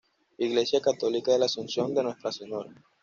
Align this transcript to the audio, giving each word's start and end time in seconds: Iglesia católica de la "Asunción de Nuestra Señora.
Iglesia 0.39 0.81
católica 0.81 1.31
de 1.31 1.37
la 1.37 1.45
"Asunción 1.45 1.93
de 1.93 2.01
Nuestra 2.01 2.31
Señora. 2.31 2.73